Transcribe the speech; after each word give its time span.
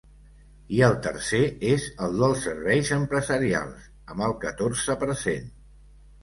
I 0.75 0.79
el 0.85 0.95
tercer 1.07 1.41
és 1.71 1.85
el 2.05 2.17
dels 2.21 2.41
serveis 2.45 2.89
empresarials, 2.97 3.85
amb 4.15 4.27
el 4.29 4.35
catorze 4.47 4.97
per 5.05 5.13
cent. 5.27 5.55